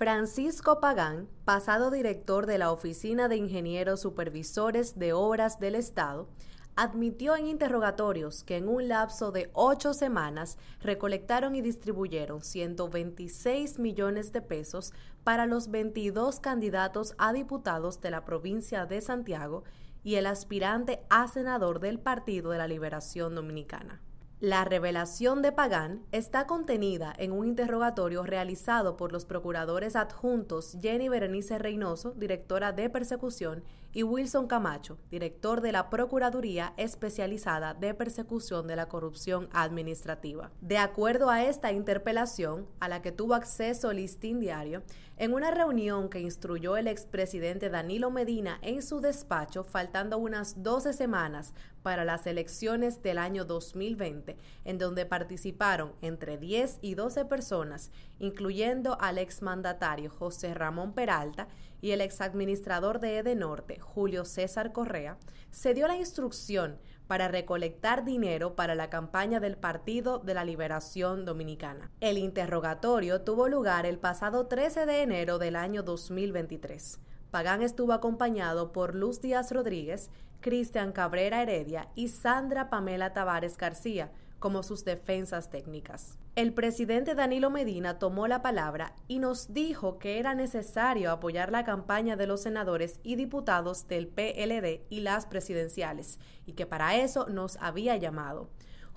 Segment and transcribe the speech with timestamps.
[0.00, 6.26] Francisco Pagán, pasado director de la Oficina de Ingenieros Supervisores de Obras del Estado,
[6.74, 14.32] admitió en interrogatorios que en un lapso de ocho semanas recolectaron y distribuyeron 126 millones
[14.32, 19.64] de pesos para los 22 candidatos a diputados de la provincia de Santiago
[20.02, 24.00] y el aspirante a senador del Partido de la Liberación Dominicana.
[24.40, 31.10] La revelación de Pagán está contenida en un interrogatorio realizado por los procuradores adjuntos Jenny
[31.10, 33.62] Berenice Reynoso, directora de persecución,
[33.92, 40.50] y Wilson Camacho, director de la Procuraduría Especializada de Persecución de la Corrupción Administrativa.
[40.60, 44.82] De acuerdo a esta interpelación, a la que tuvo acceso Listín Diario,
[45.16, 50.94] en una reunión que instruyó el expresidente Danilo Medina en su despacho, faltando unas 12
[50.94, 57.90] semanas para las elecciones del año 2020, en donde participaron entre 10 y 12 personas,
[58.18, 61.48] incluyendo al exmandatario José Ramón Peralta
[61.80, 65.18] y el exadministrador de Edenorte, Julio César Correa,
[65.50, 71.24] se dio la instrucción para recolectar dinero para la campaña del Partido de la Liberación
[71.24, 71.90] Dominicana.
[72.00, 77.00] El interrogatorio tuvo lugar el pasado 13 de enero del año 2023.
[77.30, 84.10] Pagán estuvo acompañado por Luz Díaz Rodríguez, Cristian Cabrera Heredia y Sandra Pamela Tavares García
[84.40, 86.18] como sus defensas técnicas.
[86.34, 91.64] El presidente Danilo Medina tomó la palabra y nos dijo que era necesario apoyar la
[91.64, 97.26] campaña de los senadores y diputados del PLD y las presidenciales, y que para eso
[97.28, 98.48] nos había llamado.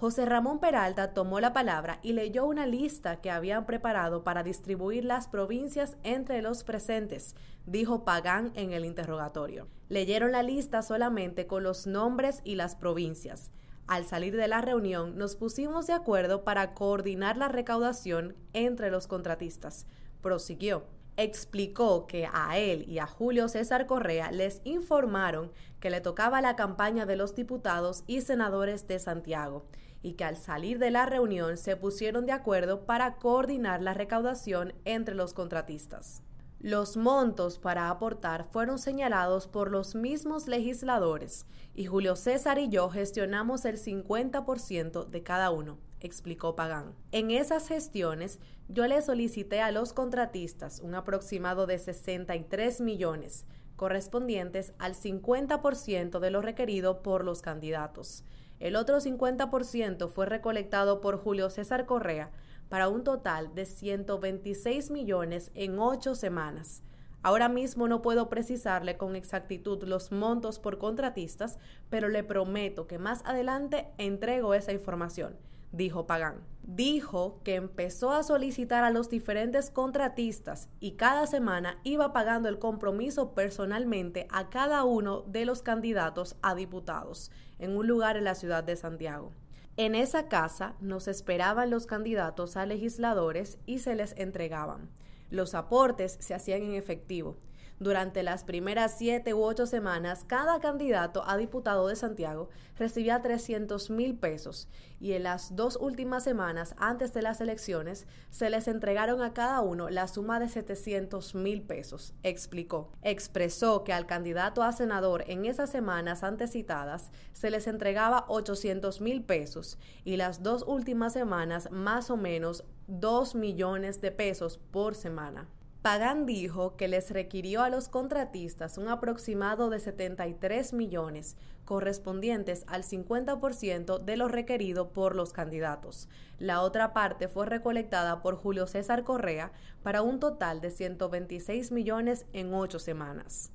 [0.04, 5.06] José Ramón Peralta tomó la palabra y leyó una lista que habían preparado para distribuir
[5.06, 9.70] las provincias entre los presentes, dijo Pagán en el interrogatorio.
[9.88, 13.50] Leyeron la lista solamente con los nombres y las provincias.
[13.88, 19.08] Al salir de la reunión nos pusimos de acuerdo para coordinar la recaudación entre los
[19.08, 19.88] contratistas.
[20.20, 20.84] Prosiguió
[21.16, 26.56] explicó que a él y a Julio César Correa les informaron que le tocaba la
[26.56, 29.64] campaña de los diputados y senadores de Santiago
[30.04, 34.74] y que al salir de la reunión se pusieron de acuerdo para coordinar la recaudación
[34.86, 36.22] entre los contratistas.
[36.60, 42.90] Los montos para aportar fueron señalados por los mismos legisladores y Julio César y yo
[42.90, 46.94] gestionamos el 50% de cada uno, explicó Pagán.
[47.12, 48.40] En esas gestiones
[48.70, 56.32] yo le solicité a los contratistas un aproximado de 63 millones, correspondientes al 50% de
[56.32, 58.24] lo requerido por los candidatos.
[58.64, 62.32] El otro 50% fue recolectado por Julio César Correa
[62.70, 66.82] para un total de 126 millones en ocho semanas.
[67.24, 71.60] Ahora mismo no puedo precisarle con exactitud los montos por contratistas,
[71.90, 75.36] pero le prometo que más adelante entrego esa información
[75.74, 76.46] dijo Pagán.
[76.62, 82.58] Dijo que empezó a solicitar a los diferentes contratistas y cada semana iba pagando el
[82.58, 88.36] compromiso personalmente a cada uno de los candidatos a diputados en un lugar en la
[88.36, 89.34] ciudad de Santiago.
[89.76, 94.90] En esa casa nos esperaban los candidatos a legisladores y se les entregaban.
[95.32, 97.36] Los aportes se hacían en efectivo
[97.84, 103.90] durante las primeras siete u ocho semanas, cada candidato a diputado de Santiago recibía 300
[103.90, 109.22] mil pesos y en las dos últimas semanas antes de las elecciones se les entregaron
[109.22, 112.92] a cada uno la suma de 700 mil pesos, explicó.
[113.02, 119.02] Expresó que al candidato a senador en esas semanas antes citadas se les entregaba 800
[119.02, 124.96] mil pesos y las dos últimas semanas más o menos 2 millones de pesos por
[124.96, 125.48] semana.
[125.84, 131.36] Pagán dijo que les requirió a los contratistas un aproximado de 73 millones,
[131.66, 136.08] correspondientes al 50% de lo requerido por los candidatos.
[136.40, 139.52] La otra parte fue recolectada por Julio César Correa
[139.84, 143.52] para un total de 126 millones en ocho semanas.